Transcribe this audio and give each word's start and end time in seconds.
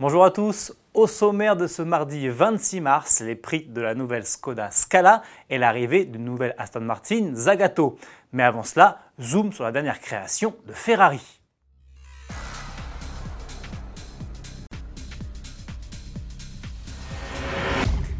Bonjour 0.00 0.24
à 0.24 0.30
tous. 0.30 0.72
Au 0.94 1.06
sommaire 1.06 1.56
de 1.56 1.66
ce 1.66 1.82
mardi 1.82 2.26
26 2.26 2.80
mars, 2.80 3.20
les 3.20 3.34
prix 3.34 3.66
de 3.68 3.82
la 3.82 3.94
nouvelle 3.94 4.24
Skoda 4.24 4.70
Scala 4.70 5.20
et 5.50 5.58
l'arrivée 5.58 6.06
d'une 6.06 6.24
nouvelle 6.24 6.54
Aston 6.56 6.80
Martin 6.80 7.32
Zagato. 7.34 7.98
Mais 8.32 8.42
avant 8.42 8.62
cela, 8.62 9.00
zoom 9.20 9.52
sur 9.52 9.62
la 9.62 9.72
dernière 9.72 10.00
création 10.00 10.54
de 10.66 10.72
Ferrari. 10.72 11.20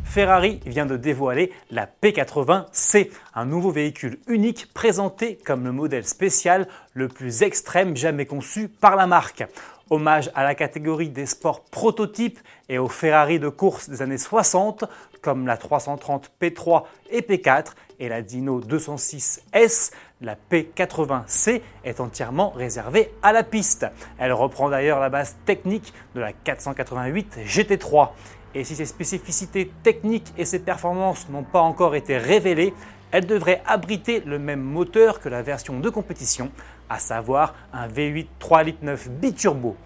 Ferrari 0.04 0.60
vient 0.66 0.86
de 0.86 0.98
dévoiler 0.98 1.50
la 1.70 1.86
P80C, 1.86 3.10
un 3.34 3.46
nouveau 3.46 3.70
véhicule 3.70 4.18
unique 4.26 4.70
présenté 4.74 5.38
comme 5.46 5.64
le 5.64 5.72
modèle 5.72 6.04
spécial 6.04 6.68
le 6.92 7.08
plus 7.08 7.42
extrême 7.42 7.96
jamais 7.96 8.26
conçu 8.26 8.68
par 8.68 8.96
la 8.96 9.06
marque. 9.06 9.44
Hommage 9.90 10.30
à 10.34 10.44
la 10.44 10.54
catégorie 10.54 11.08
des 11.08 11.26
sports 11.26 11.62
prototypes 11.64 12.38
et 12.68 12.78
aux 12.78 12.88
Ferrari 12.88 13.40
de 13.40 13.48
course 13.48 13.90
des 13.90 14.02
années 14.02 14.18
60 14.18 14.84
comme 15.20 15.46
la 15.46 15.56
330 15.56 16.30
P3 16.40 16.84
et 17.10 17.20
P4 17.20 17.72
et 17.98 18.08
la 18.08 18.22
Dino 18.22 18.60
206S, 18.60 19.92
la 20.20 20.36
P80C 20.50 21.60
est 21.84 22.00
entièrement 22.00 22.50
réservée 22.50 23.12
à 23.22 23.32
la 23.32 23.42
piste. 23.42 23.86
Elle 24.18 24.32
reprend 24.32 24.70
d'ailleurs 24.70 25.00
la 25.00 25.08
base 25.08 25.36
technique 25.44 25.92
de 26.14 26.20
la 26.20 26.32
488 26.32 27.38
GT3. 27.44 28.10
Et 28.54 28.64
si 28.64 28.74
ses 28.74 28.86
spécificités 28.86 29.70
techniques 29.82 30.32
et 30.36 30.44
ses 30.44 30.58
performances 30.58 31.28
n'ont 31.28 31.44
pas 31.44 31.60
encore 31.60 31.94
été 31.94 32.16
révélées, 32.16 32.74
elle 33.12 33.26
devrait 33.26 33.62
abriter 33.66 34.20
le 34.20 34.38
même 34.38 34.60
moteur 34.60 35.20
que 35.20 35.28
la 35.28 35.42
version 35.42 35.80
de 35.80 35.88
compétition, 35.88 36.50
à 36.88 36.98
savoir 36.98 37.54
un 37.72 37.88
V8 37.88 38.26
3 38.38 38.62
litres 38.62 38.78
9 38.84 39.10
biturbo. 39.10 39.76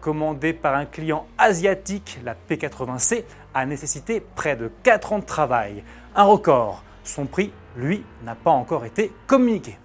Commandée 0.00 0.52
par 0.52 0.74
un 0.74 0.86
client 0.86 1.26
asiatique, 1.38 2.18
la 2.24 2.34
P80C 2.34 3.24
a 3.54 3.66
nécessité 3.66 4.20
près 4.20 4.56
de 4.56 4.70
4 4.82 5.12
ans 5.12 5.18
de 5.18 5.24
travail. 5.24 5.84
Un 6.16 6.24
record. 6.24 6.82
Son 7.04 7.26
prix, 7.26 7.52
lui, 7.76 8.04
n'a 8.24 8.34
pas 8.34 8.50
encore 8.50 8.84
été 8.84 9.12
communiqué 9.26 9.78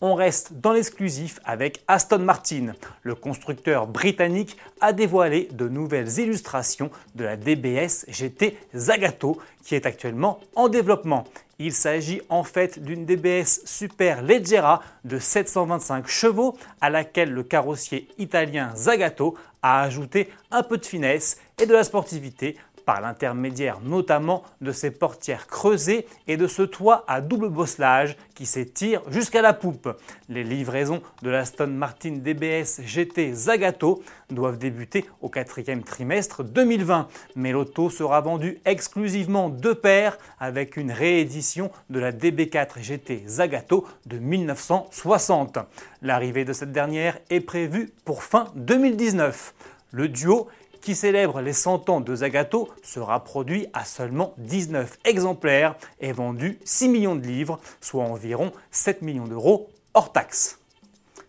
on 0.00 0.14
reste 0.14 0.54
dans 0.54 0.72
l'exclusif 0.72 1.40
avec 1.44 1.82
Aston 1.88 2.18
Martin. 2.18 2.72
Le 3.02 3.14
constructeur 3.14 3.86
britannique 3.86 4.56
a 4.80 4.92
dévoilé 4.92 5.48
de 5.52 5.68
nouvelles 5.68 6.18
illustrations 6.18 6.90
de 7.14 7.24
la 7.24 7.36
DBS 7.36 8.06
GT 8.08 8.56
Zagato 8.74 9.38
qui 9.62 9.74
est 9.74 9.86
actuellement 9.86 10.40
en 10.54 10.68
développement. 10.68 11.24
Il 11.58 11.72
s'agit 11.72 12.20
en 12.28 12.42
fait 12.42 12.82
d'une 12.82 13.06
DBS 13.06 13.60
Super 13.64 14.22
Leggera 14.22 14.82
de 15.04 15.18
725 15.18 16.06
chevaux 16.08 16.56
à 16.80 16.90
laquelle 16.90 17.30
le 17.30 17.44
carrossier 17.44 18.08
italien 18.18 18.72
Zagato 18.74 19.36
a 19.62 19.82
ajouté 19.82 20.28
un 20.50 20.62
peu 20.62 20.76
de 20.78 20.84
finesse 20.84 21.38
et 21.60 21.66
de 21.66 21.72
la 21.72 21.84
sportivité 21.84 22.56
par 22.84 23.00
l'intermédiaire 23.00 23.80
notamment 23.82 24.42
de 24.60 24.72
ses 24.72 24.90
portières 24.90 25.46
creusées 25.46 26.06
et 26.26 26.36
de 26.36 26.46
ce 26.46 26.62
toit 26.62 27.04
à 27.08 27.20
double 27.20 27.48
bosselage 27.48 28.16
qui 28.34 28.46
s'étire 28.46 29.02
jusqu'à 29.10 29.42
la 29.42 29.52
poupe. 29.52 29.88
Les 30.28 30.44
livraisons 30.44 31.02
de 31.22 31.30
l'Aston 31.30 31.68
Martin 31.68 32.16
DBS 32.16 32.82
GT 32.84 33.32
Zagato 33.32 34.02
doivent 34.30 34.58
débuter 34.58 35.04
au 35.22 35.28
quatrième 35.28 35.82
trimestre 35.82 36.42
2020, 36.42 37.08
mais 37.36 37.52
l'auto 37.52 37.90
sera 37.90 38.20
vendue 38.20 38.60
exclusivement 38.64 39.48
de 39.48 39.72
pair 39.72 40.18
avec 40.40 40.76
une 40.76 40.90
réédition 40.90 41.70
de 41.90 42.00
la 42.00 42.12
DB4 42.12 42.80
GT 42.80 43.24
Zagato 43.26 43.86
de 44.06 44.18
1960. 44.18 45.58
L'arrivée 46.02 46.44
de 46.44 46.52
cette 46.52 46.72
dernière 46.72 47.18
est 47.30 47.40
prévue 47.40 47.92
pour 48.04 48.22
fin 48.22 48.46
2019. 48.56 49.54
Le 49.92 50.08
duo 50.08 50.48
qui 50.84 50.94
célèbre 50.94 51.40
les 51.40 51.54
100 51.54 51.88
ans 51.88 52.00
de 52.02 52.14
Zagato, 52.14 52.68
sera 52.82 53.24
produit 53.24 53.66
à 53.72 53.86
seulement 53.86 54.34
19 54.36 54.98
exemplaires 55.06 55.76
et 55.98 56.12
vendu 56.12 56.58
6 56.64 56.90
millions 56.90 57.16
de 57.16 57.26
livres, 57.26 57.58
soit 57.80 58.04
environ 58.04 58.52
7 58.70 59.00
millions 59.00 59.24
d'euros 59.24 59.70
hors 59.94 60.12
taxe. 60.12 60.58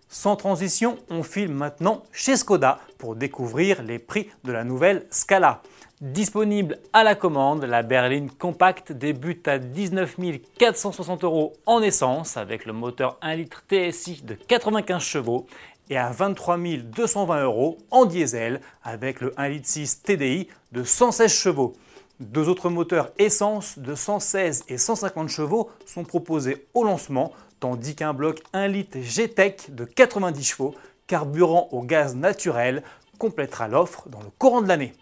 Sans 0.10 0.36
transition, 0.36 0.98
on 1.10 1.24
file 1.24 1.54
maintenant 1.54 2.04
chez 2.12 2.36
Skoda 2.36 2.80
pour 2.98 3.16
découvrir 3.16 3.82
les 3.82 3.98
prix 3.98 4.30
de 4.44 4.52
la 4.52 4.66
nouvelle 4.66 5.06
Scala. 5.10 5.62
Disponible 6.02 6.78
à 6.92 7.06
la 7.06 7.16
commande, 7.16 7.64
la 7.64 7.82
berline 7.82 8.30
compacte 8.30 8.92
débute 8.92 9.48
à 9.48 9.58
19 9.58 10.18
460 10.58 11.24
euros 11.24 11.54
en 11.66 11.82
essence 11.82 12.36
avec 12.36 12.66
le 12.66 12.74
moteur 12.74 13.18
1 13.22 13.36
litre 13.36 13.64
TSI 13.70 14.22
de 14.24 14.36
95 14.36 15.02
chevaux 15.02 15.48
et 15.90 15.98
à 15.98 16.12
23 16.12 16.58
220 16.58 17.44
euros 17.44 17.78
en 17.92 18.06
diesel 18.06 18.62
avec 18.84 19.22
le 19.22 19.32
1,6 19.32 19.80
litre 19.80 19.96
TDI 20.04 20.48
de 20.72 20.84
116 20.84 21.32
chevaux. 21.32 21.74
Deux 22.20 22.48
autres 22.48 22.70
moteurs 22.70 23.12
essence 23.18 23.78
de 23.78 23.94
116 23.94 24.64
et 24.70 24.78
150 24.78 25.28
chevaux 25.28 25.70
sont 25.86 26.06
proposés 26.06 26.66
au 26.74 26.84
lancement, 26.84 27.34
tandis 27.60 27.96
qu'un 27.96 28.14
bloc 28.14 28.42
1 28.54 28.68
litre 28.68 29.00
GTEC 29.00 29.76
de 29.76 29.84
90 29.84 30.44
chevaux, 30.44 30.76
carburant 31.08 31.68
au 31.72 31.82
gaz 31.82 32.16
naturel, 32.16 32.84
complétera 33.18 33.68
l'offre 33.68 34.08
dans 34.08 34.22
le 34.22 34.30
courant 34.38 34.62
de 34.62 34.68
l'année. 34.68 34.94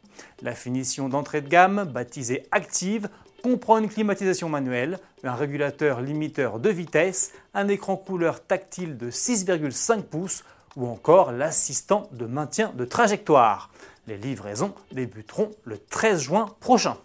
La 0.42 0.54
finition 0.54 1.08
d'entrée 1.08 1.42
de 1.42 1.50
gamme, 1.50 1.84
baptisée 1.84 2.48
Active, 2.52 3.10
comprend 3.44 3.78
une 3.78 3.90
climatisation 3.90 4.50
manuelle, 4.50 5.00
un 5.24 5.36
régulateur 5.36 6.02
limiteur 6.02 6.60
de 6.60 6.70
vitesse, 6.70 7.32
un 7.54 7.68
écran 7.68 7.98
couleur 7.98 8.44
tactile 8.44 8.98
de 8.98 9.12
6,5 9.12 10.02
pouces 10.04 10.44
ou 10.75 10.88
encore 10.88 11.31
l'assistant 11.31 12.09
de 12.11 12.25
maintien 12.25 12.72
de 12.75 12.85
trajectoire. 12.85 13.69
Les 14.07 14.17
livraisons 14.17 14.73
débuteront 14.91 15.51
le 15.66 15.78
13 15.78 16.22
juin 16.22 16.45
prochain. 16.59 16.97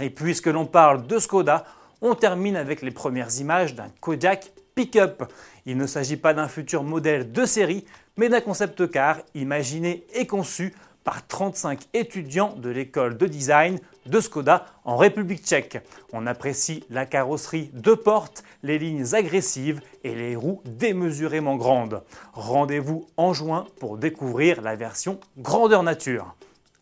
Et 0.00 0.10
puisque 0.10 0.46
l'on 0.46 0.66
parle 0.66 1.06
de 1.06 1.18
Skoda, 1.18 1.64
on 2.00 2.14
termine 2.14 2.56
avec 2.56 2.82
les 2.82 2.90
premières 2.90 3.38
images 3.38 3.74
d'un 3.74 3.88
Kodiak 4.00 4.50
Pickup. 4.74 5.24
Il 5.66 5.76
ne 5.76 5.86
s'agit 5.86 6.16
pas 6.16 6.34
d'un 6.34 6.48
futur 6.48 6.82
modèle 6.82 7.30
de 7.32 7.44
série, 7.44 7.84
mais 8.16 8.28
d'un 8.28 8.40
concept 8.40 8.90
car 8.90 9.18
imaginé 9.34 10.04
et 10.14 10.26
conçu 10.26 10.74
par 11.04 11.26
35 11.26 11.80
étudiants 11.94 12.54
de 12.56 12.70
l'école 12.70 13.16
de 13.16 13.26
design 13.26 13.78
de 14.06 14.20
Skoda 14.20 14.66
en 14.84 14.96
République 14.96 15.44
tchèque. 15.44 15.78
On 16.12 16.26
apprécie 16.26 16.84
la 16.90 17.06
carrosserie 17.06 17.70
de 17.72 17.94
porte, 17.94 18.44
les 18.62 18.78
lignes 18.78 19.14
agressives 19.14 19.80
et 20.04 20.14
les 20.14 20.36
roues 20.36 20.62
démesurément 20.64 21.56
grandes. 21.56 22.02
Rendez-vous 22.32 23.06
en 23.16 23.32
juin 23.32 23.66
pour 23.78 23.98
découvrir 23.98 24.62
la 24.62 24.76
version 24.76 25.20
grandeur 25.38 25.82
nature. 25.82 26.34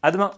À 0.03 0.11
demain 0.11 0.31